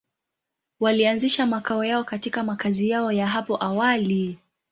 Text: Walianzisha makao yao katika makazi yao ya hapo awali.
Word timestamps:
Walianzisha 0.79 1.45
makao 1.45 1.83
yao 1.85 2.03
katika 2.03 2.43
makazi 2.43 2.89
yao 2.89 3.11
ya 3.11 3.27
hapo 3.27 3.63
awali. 3.63 4.37